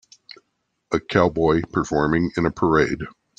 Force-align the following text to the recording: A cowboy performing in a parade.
A 0.91 0.99
cowboy 0.99 1.61
performing 1.71 2.31
in 2.35 2.47
a 2.47 2.51
parade. 2.51 3.03